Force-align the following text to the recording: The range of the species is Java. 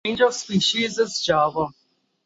The 0.03 0.09
range 0.09 0.21
of 0.21 0.29
the 0.33 0.33
species 0.33 0.97
is 0.97 1.21
Java. 1.21 1.67